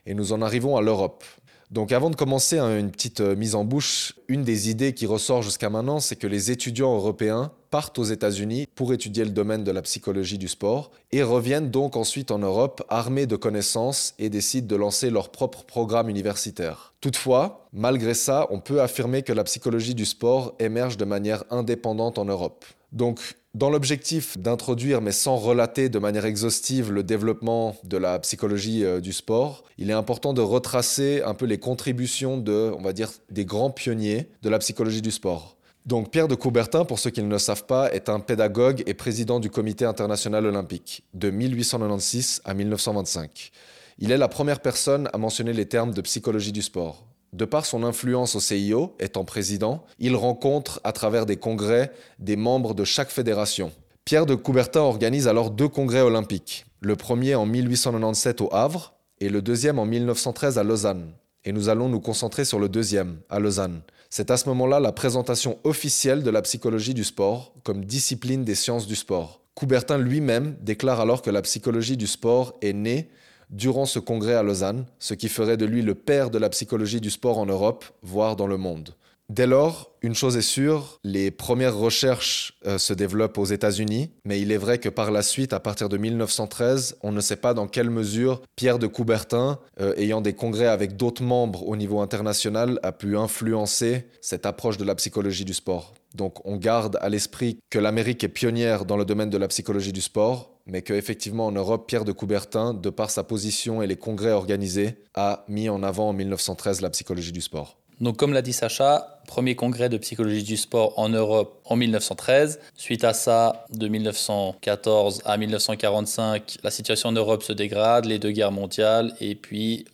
et 0.06 0.14
nous 0.14 0.32
en 0.32 0.40
arrivons 0.42 0.76
à 0.76 0.80
l'Europe. 0.80 1.25
Donc 1.73 1.90
avant 1.90 2.11
de 2.11 2.16
commencer 2.16 2.59
hein, 2.59 2.78
une 2.78 2.90
petite 2.90 3.21
euh, 3.21 3.35
mise 3.35 3.54
en 3.54 3.64
bouche, 3.64 4.14
une 4.28 4.44
des 4.44 4.68
idées 4.68 4.92
qui 4.92 5.06
ressort 5.06 5.40
jusqu'à 5.40 5.71
maintenant, 5.71 6.00
c'est 6.00 6.16
que 6.16 6.26
les 6.26 6.50
étudiants 6.50 6.94
européens 6.94 7.50
partent 7.71 7.99
aux 7.99 8.04
États-Unis 8.04 8.68
pour 8.75 8.92
étudier 8.92 9.25
le 9.25 9.30
domaine 9.30 9.64
de 9.64 9.71
la 9.73 9.80
psychologie 9.80 10.37
du 10.37 10.49
sport 10.49 10.90
et 11.11 11.23
reviennent 11.23 11.71
donc 11.71 11.97
ensuite 11.97 12.30
en 12.30 12.38
Europe 12.38 12.85
armés 12.90 13.26
de 13.26 13.37
connaissances 13.37 14.12
et 14.18 14.28
décident 14.28 14.66
de 14.66 14.76
lancer 14.76 15.09
leur 15.09 15.30
propre 15.30 15.64
programme 15.64 16.11
universitaire. 16.11 16.92
Toutefois, 17.00 17.66
malgré 17.73 18.12
ça, 18.12 18.47
on 18.50 18.61
peut 18.61 18.82
affirmer 18.82 19.23
que 19.23 19.32
la 19.32 19.44
psychologie 19.44 19.94
du 19.94 20.04
sport 20.04 20.54
émerge 20.59 20.99
de 20.99 21.06
manière 21.06 21.42
indépendante 21.50 22.18
en 22.18 22.26
Europe. 22.26 22.66
Donc, 22.92 23.20
dans 23.54 23.68
l'objectif 23.68 24.38
d'introduire, 24.38 25.00
mais 25.00 25.12
sans 25.12 25.37
relater 25.37 25.88
de 25.88 25.99
manière 25.99 26.25
exhaustive, 26.25 26.90
le 26.90 27.02
développement 27.02 27.76
de 27.84 27.96
la 27.96 28.18
psychologie 28.18 28.84
euh, 28.84 29.00
du 29.00 29.12
sport, 29.12 29.64
il 29.76 29.90
est 29.90 29.94
important 29.94 30.32
de 30.32 30.40
retracer 30.40 31.22
un 31.22 31.34
peu 31.34 31.46
les 31.46 31.58
contributions 31.58 32.38
de, 32.38 32.72
on 32.76 32.82
va 32.82 32.92
dire, 32.92 33.11
des 33.30 33.44
grands 33.44 33.70
pionniers 33.70 34.28
de 34.42 34.49
la 34.49 34.58
psychologie 34.58 35.02
du 35.02 35.11
sport. 35.11 35.56
Donc 35.84 36.11
Pierre 36.11 36.28
de 36.28 36.34
Coubertin, 36.34 36.84
pour 36.84 36.99
ceux 36.99 37.11
qui 37.11 37.22
ne 37.22 37.28
le 37.28 37.38
savent 37.38 37.66
pas, 37.66 37.92
est 37.92 38.08
un 38.08 38.20
pédagogue 38.20 38.84
et 38.87 38.94
président 38.94 39.40
du 39.40 39.50
Comité 39.50 39.84
international 39.84 40.46
olympique 40.46 41.02
de 41.12 41.30
1896 41.30 42.42
à 42.44 42.54
1925. 42.54 43.50
Il 43.99 44.12
est 44.12 44.16
la 44.16 44.28
première 44.28 44.61
personne 44.61 45.08
à 45.12 45.18
mentionner 45.18 45.52
les 45.52 45.66
termes 45.66 45.92
de 45.92 46.00
psychologie 46.00 46.52
du 46.52 46.62
sport. 46.62 47.04
De 47.32 47.46
par 47.46 47.64
son 47.64 47.82
influence 47.82 48.36
au 48.36 48.40
CIO, 48.40 48.94
étant 49.00 49.24
président, 49.24 49.84
il 49.98 50.16
rencontre 50.16 50.80
à 50.84 50.92
travers 50.92 51.24
des 51.24 51.36
congrès 51.36 51.90
des 52.18 52.36
membres 52.36 52.74
de 52.74 52.84
chaque 52.84 53.10
fédération. 53.10 53.72
Pierre 54.04 54.26
de 54.26 54.34
Coubertin 54.34 54.80
organise 54.80 55.28
alors 55.28 55.50
deux 55.50 55.68
congrès 55.68 56.02
olympiques, 56.02 56.66
le 56.80 56.94
premier 56.94 57.34
en 57.34 57.46
1897 57.46 58.42
au 58.42 58.48
Havre 58.52 58.92
et 59.20 59.30
le 59.30 59.40
deuxième 59.40 59.78
en 59.78 59.86
1913 59.86 60.58
à 60.58 60.62
Lausanne. 60.62 61.12
Et 61.46 61.52
nous 61.52 61.70
allons 61.70 61.88
nous 61.88 62.00
concentrer 62.00 62.44
sur 62.44 62.58
le 62.58 62.68
deuxième, 62.68 63.16
à 63.30 63.38
Lausanne. 63.38 63.80
C'est 64.10 64.30
à 64.30 64.36
ce 64.36 64.48
moment-là 64.50 64.78
la 64.78 64.92
présentation 64.92 65.58
officielle 65.64 66.22
de 66.22 66.30
la 66.30 66.42
psychologie 66.42 66.92
du 66.92 67.02
sport 67.02 67.54
comme 67.64 67.86
discipline 67.86 68.44
des 68.44 68.54
sciences 68.54 68.86
du 68.86 68.94
sport. 68.94 69.40
Coubertin 69.54 69.96
lui-même 69.96 70.56
déclare 70.60 71.00
alors 71.00 71.22
que 71.22 71.30
la 71.30 71.40
psychologie 71.40 71.96
du 71.96 72.06
sport 72.06 72.58
est 72.60 72.74
née 72.74 73.08
durant 73.52 73.87
ce 73.87 73.99
congrès 73.99 74.35
à 74.35 74.42
Lausanne, 74.42 74.87
ce 74.99 75.14
qui 75.14 75.28
ferait 75.28 75.56
de 75.56 75.66
lui 75.66 75.82
le 75.82 75.94
père 75.94 76.30
de 76.30 76.38
la 76.38 76.49
psychologie 76.49 77.00
du 77.00 77.11
sport 77.11 77.38
en 77.38 77.47
Europe, 77.47 77.85
voire 78.02 78.35
dans 78.35 78.47
le 78.47 78.56
monde. 78.56 78.94
Dès 79.28 79.47
lors, 79.47 79.92
une 80.02 80.14
chose 80.14 80.37
est 80.37 80.42
sûre, 80.42 80.99
les 81.04 81.30
premières 81.30 81.76
recherches 81.76 82.59
euh, 82.66 82.76
se 82.76 82.92
développent 82.92 83.38
aux 83.38 83.47
États-Unis, 83.47 84.11
mais 84.26 84.40
il 84.40 84.52
est 84.52 84.59
vrai 84.59 84.76
que 84.76 84.90
par 84.90 85.11
la 85.11 85.23
suite, 85.23 85.54
à 85.54 85.61
partir 85.61 85.88
de 85.88 85.97
1913, 85.97 86.99
on 87.02 87.12
ne 87.12 87.21
sait 87.23 87.37
pas 87.37 87.54
dans 87.54 87.66
quelle 87.66 87.88
mesure 87.88 88.42
Pierre 88.56 88.78
de 88.78 88.87
Coubertin, 88.87 89.59
euh, 89.80 89.94
ayant 89.97 90.21
des 90.21 90.35
congrès 90.35 90.66
avec 90.66 90.97
d'autres 90.97 91.23
membres 91.23 91.66
au 91.66 91.76
niveau 91.76 92.00
international, 92.00 92.78
a 92.82 92.92
pu 92.92 93.16
influencer 93.16 94.06
cette 94.21 94.44
approche 94.44 94.76
de 94.76 94.85
la 94.85 94.97
psychologie 94.97 95.47
du 95.47 95.54
sport. 95.54 95.94
Donc 96.14 96.44
on 96.44 96.56
garde 96.56 96.99
à 97.00 97.09
l'esprit 97.09 97.59
que 97.71 97.78
l'Amérique 97.78 98.25
est 98.25 98.28
pionnière 98.28 98.85
dans 98.85 98.99
le 98.99 99.06
domaine 99.06 99.30
de 99.30 99.38
la 99.38 99.49
psychologie 99.49 99.92
du 99.92 100.02
sport, 100.02 100.51
mais 100.66 100.83
qu'effectivement 100.83 101.47
en 101.47 101.52
Europe, 101.52 101.87
Pierre 101.88 102.04
de 102.04 102.12
Coubertin, 102.12 102.75
de 102.75 102.90
par 102.90 103.11
sa 103.11 103.25
position 103.25 103.83
et 103.83 103.87
les 103.87 103.97
congrès 103.97 104.33
organisés, 104.33 104.97
a 105.14 105.45
mis 105.49 105.69
en 105.69 105.83
avant 105.83 106.09
en 106.09 106.12
1913 106.12 106.81
la 106.81 106.90
psychologie 106.90 107.33
du 107.33 107.40
sport. 107.40 107.78
Donc 108.00 108.16
comme 108.16 108.33
l'a 108.33 108.42
dit 108.42 108.52
Sacha, 108.52 109.21
premier 109.28 109.54
congrès 109.54 109.88
de 109.88 109.97
psychologie 109.97 110.42
du 110.42 110.57
sport 110.57 110.99
en 110.99 111.09
Europe 111.09 111.61
en 111.64 111.76
1913. 111.76 112.59
Suite 112.76 113.04
à 113.04 113.12
ça, 113.12 113.64
de 113.71 113.87
1914 113.87 115.23
à 115.25 115.37
1945, 115.37 116.59
la 116.64 116.71
situation 116.73 117.11
en 117.11 117.12
Europe 117.12 117.45
se 117.45 117.52
dégrade, 117.52 118.07
les 118.07 118.19
deux 118.19 118.33
guerres 118.33 118.50
mondiales, 118.50 119.14
et 119.21 119.37
puis 119.37 119.85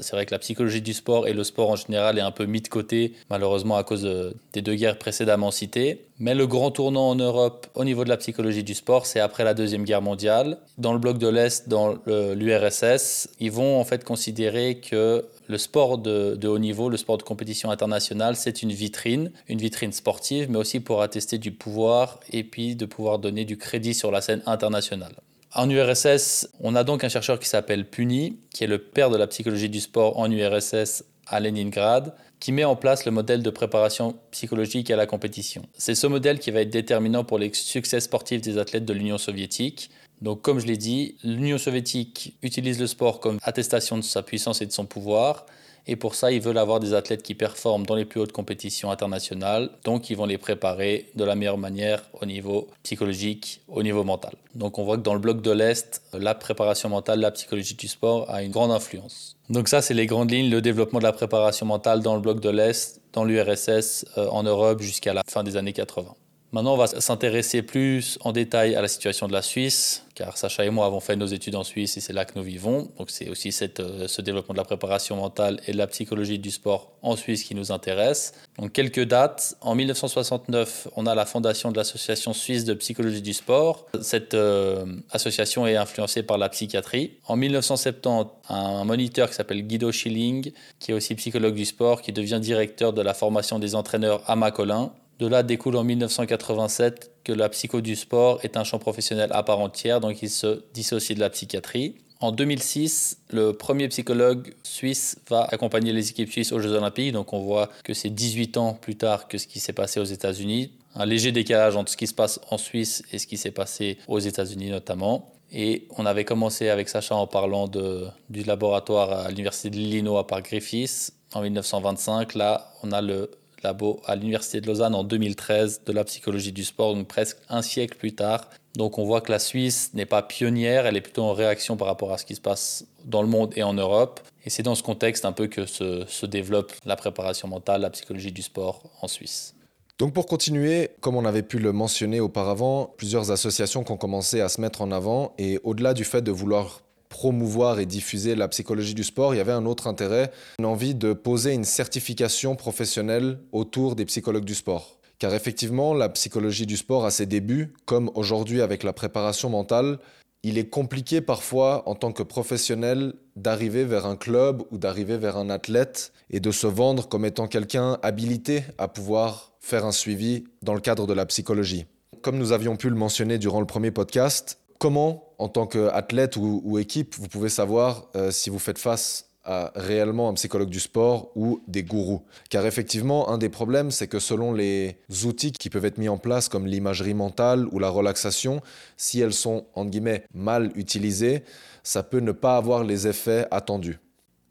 c'est 0.00 0.12
vrai 0.12 0.26
que 0.26 0.32
la 0.32 0.38
psychologie 0.38 0.82
du 0.82 0.94
sport 0.94 1.26
et 1.26 1.32
le 1.32 1.44
sport 1.44 1.70
en 1.70 1.76
général 1.76 2.18
est 2.18 2.22
un 2.22 2.30
peu 2.30 2.44
mis 2.44 2.60
de 2.60 2.68
côté, 2.68 3.14
malheureusement 3.30 3.76
à 3.76 3.84
cause 3.84 4.08
des 4.52 4.62
deux 4.62 4.74
guerres 4.74 4.98
précédemment 4.98 5.50
citées. 5.50 6.06
Mais 6.18 6.34
le 6.34 6.46
grand 6.46 6.70
tournant 6.70 7.10
en 7.10 7.14
Europe 7.14 7.66
au 7.74 7.84
niveau 7.84 8.04
de 8.04 8.08
la 8.08 8.16
psychologie 8.16 8.64
du 8.64 8.74
sport, 8.74 9.04
c'est 9.04 9.20
après 9.20 9.44
la 9.44 9.52
Deuxième 9.52 9.84
Guerre 9.84 10.02
mondiale. 10.02 10.58
Dans 10.78 10.92
le 10.92 10.98
bloc 10.98 11.18
de 11.18 11.28
l'Est, 11.28 11.68
dans 11.68 11.96
l'URSS, 12.06 13.28
ils 13.40 13.50
vont 13.50 13.78
en 13.78 13.84
fait 13.84 14.04
considérer 14.04 14.78
que 14.78 15.24
le 15.48 15.58
sport 15.58 15.98
de, 15.98 16.34
de, 16.34 16.48
haut 16.48 16.58
niveau, 16.58 16.88
le 16.88 16.96
sport 16.96 17.18
de 17.18 17.22
compétition 17.22 17.70
internationale, 17.70 18.36
c'est 18.36 18.62
une 18.62 18.72
vitrine, 18.72 19.30
une 19.48 19.58
vitrine 19.58 19.92
sportive, 19.92 20.50
mais 20.50 20.58
aussi 20.58 20.80
pour 20.80 21.02
attester 21.02 21.38
du 21.38 21.52
pouvoir 21.52 22.18
et 22.32 22.44
puis 22.44 22.76
de 22.76 22.86
pouvoir 22.86 23.18
donner 23.18 23.44
du 23.44 23.56
crédit 23.56 23.94
sur 23.94 24.10
la 24.10 24.20
scène 24.20 24.42
internationale. 24.46 25.14
En 25.56 25.70
URSS, 25.70 26.48
on 26.60 26.74
a 26.74 26.84
donc 26.84 27.02
un 27.02 27.08
chercheur 27.08 27.38
qui 27.40 27.48
s'appelle 27.48 27.88
Puni, 27.88 28.40
qui 28.52 28.64
est 28.64 28.66
le 28.66 28.76
père 28.76 29.08
de 29.08 29.16
la 29.16 29.26
psychologie 29.26 29.70
du 29.70 29.80
sport 29.80 30.18
en 30.18 30.30
URSS 30.30 31.04
à 31.26 31.40
Leningrad, 31.40 32.14
qui 32.40 32.52
met 32.52 32.64
en 32.64 32.76
place 32.76 33.06
le 33.06 33.10
modèle 33.10 33.42
de 33.42 33.48
préparation 33.48 34.18
psychologique 34.32 34.90
à 34.90 34.96
la 34.96 35.06
compétition. 35.06 35.62
C'est 35.78 35.94
ce 35.94 36.06
modèle 36.06 36.40
qui 36.40 36.50
va 36.50 36.60
être 36.60 36.68
déterminant 36.68 37.24
pour 37.24 37.38
les 37.38 37.50
succès 37.54 38.00
sportifs 38.00 38.42
des 38.42 38.58
athlètes 38.58 38.84
de 38.84 38.92
l'Union 38.92 39.16
soviétique. 39.16 39.90
Donc 40.20 40.42
comme 40.42 40.58
je 40.58 40.66
l'ai 40.66 40.76
dit, 40.76 41.16
l'Union 41.24 41.56
soviétique 41.56 42.36
utilise 42.42 42.78
le 42.78 42.86
sport 42.86 43.18
comme 43.18 43.38
attestation 43.42 43.96
de 43.96 44.02
sa 44.02 44.22
puissance 44.22 44.60
et 44.60 44.66
de 44.66 44.72
son 44.72 44.84
pouvoir. 44.84 45.46
Et 45.86 45.96
pour 45.96 46.14
ça, 46.14 46.32
ils 46.32 46.40
veulent 46.40 46.58
avoir 46.58 46.80
des 46.80 46.94
athlètes 46.94 47.22
qui 47.22 47.34
performent 47.34 47.86
dans 47.86 47.94
les 47.94 48.04
plus 48.04 48.20
hautes 48.20 48.32
compétitions 48.32 48.90
internationales. 48.90 49.70
Donc, 49.84 50.10
ils 50.10 50.16
vont 50.16 50.26
les 50.26 50.38
préparer 50.38 51.10
de 51.14 51.24
la 51.24 51.36
meilleure 51.36 51.58
manière 51.58 52.02
au 52.20 52.26
niveau 52.26 52.68
psychologique, 52.82 53.60
au 53.68 53.82
niveau 53.82 54.02
mental. 54.02 54.32
Donc, 54.54 54.78
on 54.78 54.84
voit 54.84 54.96
que 54.96 55.02
dans 55.02 55.14
le 55.14 55.20
bloc 55.20 55.42
de 55.42 55.52
l'Est, 55.52 56.02
la 56.12 56.34
préparation 56.34 56.88
mentale, 56.88 57.20
la 57.20 57.30
psychologie 57.30 57.74
du 57.74 57.86
sport 57.88 58.28
a 58.30 58.42
une 58.42 58.50
grande 58.50 58.72
influence. 58.72 59.36
Donc 59.48 59.68
ça, 59.68 59.80
c'est 59.80 59.94
les 59.94 60.06
grandes 60.06 60.32
lignes, 60.32 60.50
le 60.50 60.60
développement 60.60 60.98
de 60.98 61.04
la 61.04 61.12
préparation 61.12 61.66
mentale 61.66 62.00
dans 62.00 62.16
le 62.16 62.20
bloc 62.20 62.40
de 62.40 62.50
l'Est, 62.50 63.00
dans 63.12 63.24
l'URSS, 63.24 64.04
euh, 64.18 64.28
en 64.28 64.42
Europe 64.42 64.82
jusqu'à 64.82 65.14
la 65.14 65.22
fin 65.28 65.44
des 65.44 65.56
années 65.56 65.72
80. 65.72 66.14
Maintenant, 66.56 66.72
on 66.72 66.78
va 66.78 66.86
s'intéresser 66.86 67.60
plus 67.60 68.18
en 68.22 68.32
détail 68.32 68.76
à 68.76 68.80
la 68.80 68.88
situation 68.88 69.28
de 69.28 69.34
la 69.34 69.42
Suisse, 69.42 70.06
car 70.14 70.38
Sacha 70.38 70.64
et 70.64 70.70
moi 70.70 70.86
avons 70.86 71.00
fait 71.00 71.14
nos 71.14 71.26
études 71.26 71.54
en 71.54 71.64
Suisse 71.64 71.98
et 71.98 72.00
c'est 72.00 72.14
là 72.14 72.24
que 72.24 72.32
nous 72.34 72.42
vivons. 72.42 72.90
Donc 72.96 73.10
c'est 73.10 73.28
aussi 73.28 73.54
euh, 73.78 74.08
ce 74.08 74.22
développement 74.22 74.54
de 74.54 74.58
la 74.58 74.64
préparation 74.64 75.16
mentale 75.16 75.60
et 75.66 75.72
de 75.72 75.76
la 75.76 75.86
psychologie 75.86 76.38
du 76.38 76.50
sport 76.50 76.92
en 77.02 77.14
Suisse 77.14 77.44
qui 77.44 77.54
nous 77.54 77.72
intéresse. 77.72 78.32
Donc 78.58 78.72
quelques 78.72 79.04
dates. 79.04 79.58
En 79.60 79.74
1969, 79.74 80.88
on 80.96 81.04
a 81.04 81.14
la 81.14 81.26
fondation 81.26 81.72
de 81.72 81.76
l'Association 81.76 82.32
suisse 82.32 82.64
de 82.64 82.72
psychologie 82.72 83.20
du 83.20 83.34
sport. 83.34 83.84
Cette 84.00 84.32
euh, 84.32 84.86
association 85.10 85.66
est 85.66 85.76
influencée 85.76 86.22
par 86.22 86.38
la 86.38 86.48
psychiatrie. 86.48 87.18
En 87.26 87.36
1970, 87.36 88.30
un 88.48 88.84
moniteur 88.84 89.28
qui 89.28 89.34
s'appelle 89.34 89.60
Guido 89.60 89.92
Schilling, 89.92 90.52
qui 90.78 90.92
est 90.92 90.94
aussi 90.94 91.14
psychologue 91.16 91.54
du 91.54 91.66
sport, 91.66 92.00
qui 92.00 92.14
devient 92.14 92.40
directeur 92.40 92.94
de 92.94 93.02
la 93.02 93.12
formation 93.12 93.58
des 93.58 93.74
entraîneurs 93.74 94.22
à 94.26 94.36
Macolin. 94.36 94.90
De 95.18 95.26
là 95.26 95.42
découle 95.42 95.76
en 95.76 95.84
1987 95.84 97.10
que 97.24 97.32
la 97.32 97.48
psycho 97.48 97.80
du 97.80 97.96
sport 97.96 98.40
est 98.42 98.56
un 98.56 98.64
champ 98.64 98.78
professionnel 98.78 99.30
à 99.32 99.42
part 99.42 99.60
entière, 99.60 100.00
donc 100.00 100.22
il 100.22 100.30
se 100.30 100.62
dissocie 100.74 101.16
de 101.16 101.20
la 101.20 101.30
psychiatrie. 101.30 101.96
En 102.20 102.32
2006, 102.32 103.18
le 103.30 103.52
premier 103.52 103.88
psychologue 103.88 104.54
suisse 104.62 105.18
va 105.28 105.44
accompagner 105.44 105.92
les 105.92 106.10
équipes 106.10 106.30
suisses 106.30 106.52
aux 106.52 106.60
Jeux 106.60 106.72
Olympiques, 106.72 107.12
donc 107.12 107.32
on 107.32 107.40
voit 107.40 107.70
que 107.84 107.92
c'est 107.92 108.10
18 108.10 108.56
ans 108.56 108.74
plus 108.74 108.96
tard 108.96 109.28
que 109.28 109.36
ce 109.38 109.46
qui 109.46 109.60
s'est 109.60 109.74
passé 109.74 110.00
aux 110.00 110.04
États-Unis. 110.04 110.72
Un 110.94 111.04
léger 111.04 111.32
décalage 111.32 111.76
entre 111.76 111.90
ce 111.90 111.96
qui 111.96 112.06
se 112.06 112.14
passe 112.14 112.40
en 112.50 112.56
Suisse 112.56 113.02
et 113.12 113.18
ce 113.18 113.26
qui 113.26 113.36
s'est 113.36 113.50
passé 113.50 113.98
aux 114.08 114.18
États-Unis 114.18 114.70
notamment. 114.70 115.30
Et 115.52 115.86
on 115.96 116.06
avait 116.06 116.24
commencé 116.24 116.70
avec 116.70 116.88
Sacha 116.88 117.14
en 117.14 117.26
parlant 117.26 117.68
du 117.68 118.42
laboratoire 118.44 119.12
à 119.12 119.28
l'Université 119.28 119.70
de 119.70 119.76
l'Illinois 119.76 120.26
par 120.26 120.42
Griffiths 120.42 121.12
en 121.34 121.42
1925. 121.42 122.34
Là, 122.34 122.72
on 122.82 122.92
a 122.92 123.02
le 123.02 123.30
labo 123.62 124.00
à 124.06 124.16
l'Université 124.16 124.60
de 124.60 124.66
Lausanne 124.66 124.94
en 124.94 125.04
2013 125.04 125.82
de 125.86 125.92
la 125.92 126.04
psychologie 126.04 126.52
du 126.52 126.64
sport, 126.64 126.94
donc 126.94 127.08
presque 127.08 127.38
un 127.48 127.62
siècle 127.62 127.96
plus 127.96 128.14
tard. 128.14 128.48
Donc 128.76 128.98
on 128.98 129.04
voit 129.04 129.20
que 129.20 129.32
la 129.32 129.38
Suisse 129.38 129.90
n'est 129.94 130.06
pas 130.06 130.22
pionnière, 130.22 130.86
elle 130.86 130.96
est 130.96 131.00
plutôt 131.00 131.22
en 131.22 131.32
réaction 131.32 131.76
par 131.76 131.88
rapport 131.88 132.12
à 132.12 132.18
ce 132.18 132.24
qui 132.24 132.34
se 132.34 132.40
passe 132.40 132.86
dans 133.04 133.22
le 133.22 133.28
monde 133.28 133.52
et 133.56 133.62
en 133.62 133.72
Europe. 133.72 134.20
Et 134.44 134.50
c'est 134.50 134.62
dans 134.62 134.74
ce 134.74 134.82
contexte 134.82 135.24
un 135.24 135.32
peu 135.32 135.46
que 135.46 135.66
se, 135.66 136.04
se 136.06 136.26
développe 136.26 136.72
la 136.84 136.96
préparation 136.96 137.48
mentale, 137.48 137.80
la 137.80 137.90
psychologie 137.90 138.32
du 138.32 138.42
sport 138.42 138.82
en 139.00 139.08
Suisse. 139.08 139.54
Donc 139.98 140.12
pour 140.12 140.26
continuer, 140.26 140.90
comme 141.00 141.16
on 141.16 141.24
avait 141.24 141.42
pu 141.42 141.58
le 141.58 141.72
mentionner 141.72 142.20
auparavant, 142.20 142.94
plusieurs 142.98 143.30
associations 143.30 143.82
qui 143.82 143.92
ont 143.92 143.96
commencé 143.96 144.42
à 144.42 144.50
se 144.50 144.60
mettre 144.60 144.82
en 144.82 144.92
avant 144.92 145.32
et 145.38 145.58
au-delà 145.64 145.94
du 145.94 146.04
fait 146.04 146.20
de 146.20 146.30
vouloir 146.30 146.82
promouvoir 147.08 147.80
et 147.80 147.86
diffuser 147.86 148.34
la 148.34 148.48
psychologie 148.48 148.94
du 148.94 149.04
sport, 149.04 149.34
il 149.34 149.38
y 149.38 149.40
avait 149.40 149.52
un 149.52 149.66
autre 149.66 149.86
intérêt, 149.86 150.30
une 150.58 150.66
envie 150.66 150.94
de 150.94 151.12
poser 151.12 151.52
une 151.52 151.64
certification 151.64 152.56
professionnelle 152.56 153.38
autour 153.52 153.96
des 153.96 154.04
psychologues 154.04 154.44
du 154.44 154.54
sport. 154.54 154.98
Car 155.18 155.32
effectivement, 155.32 155.94
la 155.94 156.08
psychologie 156.10 156.66
du 156.66 156.76
sport 156.76 157.06
à 157.06 157.10
ses 157.10 157.26
débuts, 157.26 157.72
comme 157.86 158.10
aujourd'hui 158.14 158.60
avec 158.60 158.82
la 158.82 158.92
préparation 158.92 159.48
mentale, 159.48 159.98
il 160.42 160.58
est 160.58 160.68
compliqué 160.68 161.20
parfois 161.20 161.88
en 161.88 161.94
tant 161.94 162.12
que 162.12 162.22
professionnel 162.22 163.14
d'arriver 163.34 163.84
vers 163.84 164.06
un 164.06 164.14
club 164.14 164.62
ou 164.70 164.78
d'arriver 164.78 165.16
vers 165.16 165.36
un 165.36 165.50
athlète 165.50 166.12
et 166.30 166.38
de 166.38 166.50
se 166.50 166.66
vendre 166.66 167.08
comme 167.08 167.24
étant 167.24 167.48
quelqu'un 167.48 167.98
habilité 168.02 168.62
à 168.78 168.88
pouvoir 168.88 169.52
faire 169.60 169.84
un 169.84 169.92
suivi 169.92 170.44
dans 170.62 170.74
le 170.74 170.80
cadre 170.80 171.06
de 171.06 171.14
la 171.14 171.26
psychologie. 171.26 171.86
Comme 172.22 172.38
nous 172.38 172.52
avions 172.52 172.76
pu 172.76 172.90
le 172.90 172.94
mentionner 172.94 173.38
durant 173.38 173.60
le 173.60 173.66
premier 173.66 173.90
podcast, 173.90 174.60
comment, 174.78 175.25
en 175.38 175.48
tant 175.48 175.66
qu'athlète 175.66 176.36
ou, 176.36 176.78
équipe, 176.78 177.14
vous 177.16 177.28
pouvez 177.28 177.48
savoir 177.48 178.08
euh, 178.16 178.30
si 178.30 178.50
vous 178.50 178.58
faites 178.58 178.78
face 178.78 179.26
à 179.44 179.70
réellement 179.76 180.28
un 180.28 180.34
psychologue 180.34 180.68
du 180.68 180.80
sport 180.80 181.30
ou 181.36 181.62
des 181.68 181.84
gourous. 181.84 182.22
Car 182.50 182.66
effectivement, 182.66 183.30
un 183.30 183.38
des 183.38 183.48
problèmes, 183.48 183.92
c'est 183.92 184.08
que 184.08 184.18
selon 184.18 184.52
les 184.52 184.98
outils 185.24 185.52
qui 185.52 185.70
peuvent 185.70 185.84
être 185.84 185.98
mis 185.98 186.08
en 186.08 186.18
place, 186.18 186.48
comme 186.48 186.66
l'imagerie 186.66 187.14
mentale 187.14 187.66
ou 187.70 187.78
la 187.78 187.88
relaxation, 187.88 188.60
si 188.96 189.20
elles 189.20 189.32
sont, 189.32 189.66
entre 189.74 189.90
guillemets, 189.90 190.24
mal 190.34 190.72
utilisées, 190.74 191.44
ça 191.84 192.02
peut 192.02 192.18
ne 192.18 192.32
pas 192.32 192.56
avoir 192.56 192.82
les 192.82 193.06
effets 193.06 193.46
attendus. 193.52 194.00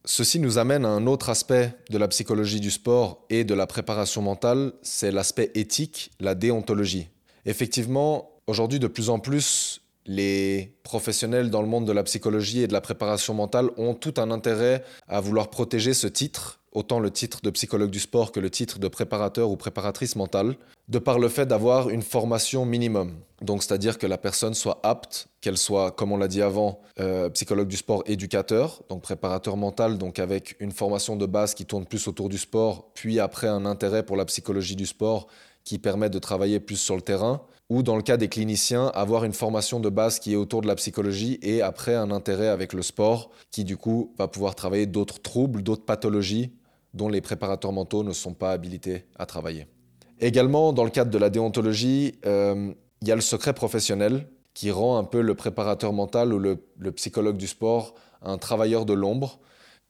Ceci 0.05 0.39
nous 0.39 0.59
amène 0.59 0.85
à 0.85 0.89
un 0.89 1.07
autre 1.07 1.29
aspect 1.29 1.73
de 1.89 1.97
la 1.97 2.07
psychologie 2.07 2.61
du 2.61 2.71
sport 2.71 3.25
et 3.29 3.43
de 3.43 3.53
la 3.53 3.67
préparation 3.67 4.21
mentale, 4.21 4.71
c'est 4.81 5.11
l'aspect 5.11 5.51
éthique, 5.55 6.11
la 6.19 6.35
déontologie. 6.35 7.09
Effectivement, 7.45 8.29
aujourd'hui, 8.47 8.79
de 8.79 8.87
plus 8.87 9.09
en 9.09 9.19
plus, 9.19 9.81
les 10.05 10.77
professionnels 10.83 11.49
dans 11.49 11.61
le 11.61 11.67
monde 11.67 11.85
de 11.85 11.91
la 11.91 12.03
psychologie 12.03 12.61
et 12.61 12.67
de 12.67 12.73
la 12.73 12.81
préparation 12.81 13.33
mentale 13.33 13.69
ont 13.77 13.93
tout 13.93 14.13
un 14.17 14.31
intérêt 14.31 14.83
à 15.07 15.19
vouloir 15.19 15.49
protéger 15.49 15.93
ce 15.93 16.07
titre, 16.07 16.59
autant 16.71 16.99
le 16.99 17.09
titre 17.09 17.39
de 17.41 17.49
psychologue 17.49 17.89
du 17.89 17.99
sport 17.99 18.31
que 18.31 18.39
le 18.39 18.49
titre 18.49 18.79
de 18.79 18.87
préparateur 18.87 19.49
ou 19.49 19.55
préparatrice 19.55 20.15
mentale, 20.15 20.55
de 20.87 20.99
par 20.99 21.17
le 21.17 21.29
fait 21.29 21.45
d'avoir 21.45 21.89
une 21.89 22.03
formation 22.03 22.65
minimum. 22.65 23.13
Donc 23.41 23.63
c'est-à-dire 23.63 23.97
que 23.97 24.05
la 24.05 24.17
personne 24.17 24.53
soit 24.53 24.79
apte, 24.83 25.27
qu'elle 25.41 25.57
soit, 25.57 25.91
comme 25.91 26.11
on 26.11 26.17
l'a 26.17 26.27
dit 26.27 26.41
avant, 26.41 26.81
euh, 26.99 27.29
psychologue 27.29 27.67
du 27.67 27.77
sport 27.77 28.03
éducateur, 28.05 28.83
donc 28.89 29.01
préparateur 29.01 29.57
mental, 29.57 29.97
donc 29.97 30.19
avec 30.19 30.55
une 30.59 30.71
formation 30.71 31.15
de 31.15 31.25
base 31.25 31.55
qui 31.55 31.65
tourne 31.65 31.85
plus 31.85 32.07
autour 32.07 32.29
du 32.29 32.37
sport, 32.37 32.91
puis 32.93 33.19
après 33.19 33.47
un 33.47 33.65
intérêt 33.65 34.03
pour 34.03 34.17
la 34.17 34.25
psychologie 34.25 34.75
du 34.75 34.85
sport 34.85 35.27
qui 35.63 35.79
permet 35.79 36.11
de 36.11 36.19
travailler 36.19 36.59
plus 36.59 36.77
sur 36.77 36.95
le 36.95 37.01
terrain, 37.01 37.41
ou 37.69 37.81
dans 37.83 37.95
le 37.95 38.01
cas 38.01 38.17
des 38.17 38.29
cliniciens, 38.29 38.87
avoir 38.93 39.23
une 39.23 39.33
formation 39.33 39.79
de 39.79 39.89
base 39.89 40.19
qui 40.19 40.33
est 40.33 40.35
autour 40.35 40.61
de 40.61 40.67
la 40.67 40.75
psychologie 40.75 41.39
et 41.41 41.61
après 41.61 41.95
un 41.95 42.11
intérêt 42.11 42.47
avec 42.47 42.73
le 42.73 42.81
sport 42.81 43.31
qui 43.51 43.63
du 43.63 43.77
coup 43.77 44.13
va 44.17 44.27
pouvoir 44.27 44.55
travailler 44.55 44.85
d'autres 44.85 45.21
troubles, 45.21 45.63
d'autres 45.63 45.85
pathologies 45.85 46.51
dont 46.93 47.09
les 47.09 47.21
préparateurs 47.21 47.71
mentaux 47.71 48.03
ne 48.03 48.13
sont 48.13 48.33
pas 48.33 48.51
habilités 48.51 49.05
à 49.17 49.25
travailler. 49.25 49.67
Également, 50.19 50.71
dans 50.71 50.85
le 50.85 50.89
cadre 50.89 51.11
de 51.11 51.17
la 51.17 51.29
déontologie, 51.29 52.15
euh, 52.25 52.73
il 53.01 53.07
y 53.07 53.11
a 53.11 53.15
le 53.15 53.21
secret 53.21 53.53
professionnel 53.53 54.27
qui 54.53 54.71
rend 54.71 54.97
un 54.97 55.03
peu 55.03 55.21
le 55.21 55.35
préparateur 55.35 55.91
mental 55.91 56.33
ou 56.33 56.39
le, 56.39 56.91
psychologue 56.93 57.37
du 57.37 57.47
sport 57.47 57.95
un 58.21 58.37
travailleur 58.37 58.85
de 58.85 58.93
l'ombre. 58.93 59.39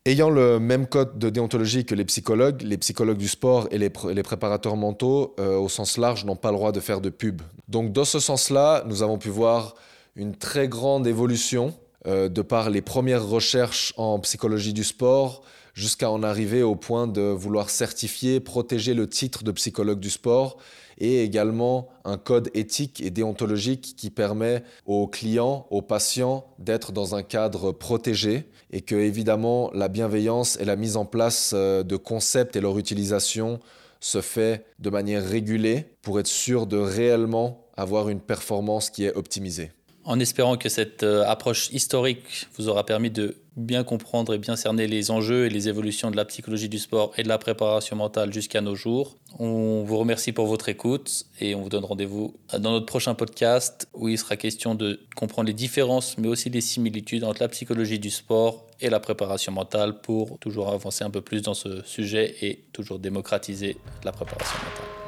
Ayant 0.07 0.29
le 0.29 0.59
même 0.59 0.85
code 0.85 1.17
de 1.17 1.31
déontologie 1.31 1.83
que 1.83 1.95
les 1.95 2.05
psychologues, 2.05 2.61
les 2.61 2.77
psychologues 2.77 3.17
du 3.17 3.27
sport 3.27 3.67
et 3.71 3.79
les, 3.79 3.89
préparateurs 3.89 4.75
mentaux, 4.75 5.33
euh, 5.39 5.57
au 5.57 5.67
sens 5.67 5.97
large, 5.97 6.25
n'ont 6.25 6.35
pas 6.35 6.51
le 6.51 6.57
droit 6.57 6.71
de 6.71 6.79
faire 6.79 7.01
de 7.01 7.09
pub. 7.09 7.41
Donc 7.69 7.91
dans 7.91 8.05
ce 8.05 8.19
sens-là, 8.19 8.83
nous 8.85 9.01
avons 9.01 9.17
pu 9.17 9.29
voir 9.29 9.73
une 10.15 10.35
très 10.35 10.67
grande 10.67 11.07
évolution 11.07 11.73
euh, 12.07 12.29
de 12.29 12.41
par 12.41 12.69
les 12.69 12.81
premières 12.81 13.25
recherches 13.25 13.93
en 13.97 14.19
psychologie 14.19 14.73
du 14.73 14.83
sport, 14.83 15.41
jusqu'à 15.73 16.09
en 16.09 16.23
arriver 16.23 16.63
au 16.63 16.75
point 16.75 17.07
de 17.07 17.21
vouloir 17.21 17.69
certifier, 17.69 18.39
protéger 18.39 18.93
le 18.93 19.07
titre 19.09 19.43
de 19.43 19.51
psychologue 19.51 19.99
du 19.99 20.09
sport 20.09 20.57
et 20.97 21.23
également 21.23 21.89
un 22.05 22.17
code 22.17 22.49
éthique 22.53 23.01
et 23.01 23.09
déontologique 23.09 23.95
qui 23.97 24.09
permet 24.09 24.63
aux 24.85 25.07
clients, 25.07 25.67
aux 25.69 25.81
patients 25.81 26.45
d'être 26.59 26.91
dans 26.93 27.15
un 27.15 27.23
cadre 27.23 27.73
protégé 27.73 28.45
et 28.71 28.81
que 28.81 28.95
évidemment 28.95 29.69
la 29.73 29.89
bienveillance 29.89 30.57
et 30.59 30.65
la 30.65 30.77
mise 30.77 30.95
en 30.95 31.05
place 31.05 31.51
euh, 31.53 31.83
de 31.83 31.97
concepts 31.97 32.55
et 32.55 32.61
leur 32.61 32.77
utilisation 32.77 33.59
se 33.99 34.21
fait 34.21 34.65
de 34.79 34.89
manière 34.89 35.27
régulée 35.27 35.85
pour 36.01 36.19
être 36.19 36.27
sûr 36.27 36.67
de 36.67 36.77
réellement 36.77 37.65
avoir 37.75 38.09
une 38.09 38.21
performance 38.21 38.89
qui 38.89 39.03
est 39.03 39.15
optimisée 39.15 39.71
en 40.05 40.19
espérant 40.19 40.55
que 40.55 40.69
cette 40.69 41.03
euh, 41.03 41.25
approche 41.25 41.69
historique 41.71 42.47
vous 42.57 42.69
aura 42.69 42.85
permis 42.85 43.09
de 43.09 43.37
bien 43.57 43.83
comprendre 43.83 44.33
et 44.33 44.37
bien 44.37 44.55
cerner 44.55 44.85
les 44.87 45.11
enjeux 45.11 45.45
et 45.45 45.49
les 45.49 45.67
évolutions 45.67 46.11
de 46.11 46.15
la 46.15 46.25
psychologie 46.25 46.69
du 46.69 46.77
sport 46.77 47.11
et 47.17 47.23
de 47.23 47.27
la 47.27 47.37
préparation 47.37 47.95
mentale 47.95 48.31
jusqu'à 48.33 48.61
nos 48.61 48.75
jours. 48.75 49.15
On 49.39 49.83
vous 49.83 49.97
remercie 49.97 50.31
pour 50.31 50.45
votre 50.45 50.69
écoute 50.69 51.25
et 51.39 51.55
on 51.55 51.61
vous 51.61 51.69
donne 51.69 51.85
rendez-vous 51.85 52.35
dans 52.59 52.71
notre 52.71 52.85
prochain 52.85 53.15
podcast 53.15 53.87
où 53.93 54.09
il 54.09 54.17
sera 54.17 54.35
question 54.37 54.75
de 54.75 54.99
comprendre 55.15 55.47
les 55.47 55.53
différences 55.53 56.17
mais 56.17 56.27
aussi 56.27 56.49
les 56.49 56.61
similitudes 56.61 57.23
entre 57.23 57.41
la 57.41 57.49
psychologie 57.49 57.99
du 57.99 58.11
sport 58.11 58.67
et 58.81 58.89
la 58.89 58.99
préparation 58.99 59.53
mentale 59.53 60.01
pour 60.01 60.37
toujours 60.39 60.69
avancer 60.69 61.03
un 61.03 61.09
peu 61.09 61.21
plus 61.21 61.41
dans 61.41 61.53
ce 61.53 61.81
sujet 61.85 62.35
et 62.41 62.65
toujours 62.73 62.99
démocratiser 62.99 63.77
la 64.03 64.11
préparation 64.11 64.57
mentale. 64.57 65.04